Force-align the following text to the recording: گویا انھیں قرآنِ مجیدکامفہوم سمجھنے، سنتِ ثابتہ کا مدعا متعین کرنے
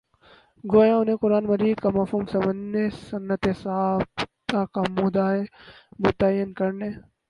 گویا 0.63 0.95
انھیں 0.97 1.19
قرآنِ 1.21 1.43
مجیدکامفہوم 1.51 2.23
سمجھنے، 2.33 2.83
سنتِ 3.07 3.43
ثابتہ 3.63 4.59
کا 4.73 4.81
مدعا 4.95 5.31
متعین 6.01 6.49
کرنے 6.59 6.89